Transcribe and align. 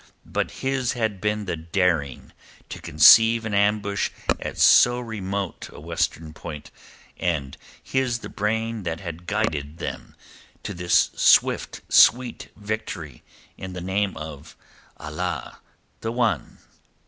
But 0.25 0.49
his 0.65 0.93
had 0.93 1.21
been 1.21 1.45
the 1.45 1.55
daring 1.55 2.33
to 2.69 2.81
conceive 2.81 3.45
an 3.45 3.53
ambush 3.53 4.09
at 4.39 4.57
so 4.57 4.99
remote 4.99 5.69
a 5.71 5.79
western 5.79 6.33
point, 6.33 6.71
and 7.19 7.55
his 7.83 8.17
the 8.17 8.27
brain 8.27 8.81
that 8.81 8.99
had 8.99 9.27
guided 9.27 9.77
them 9.77 10.15
to 10.63 10.73
this 10.73 11.11
swift 11.15 11.81
sweet 11.87 12.49
victory 12.55 13.21
in 13.57 13.73
the 13.73 13.79
name 13.79 14.17
of 14.17 14.55
Allah 14.97 15.59
the 15.99 16.11
One. 16.11 16.57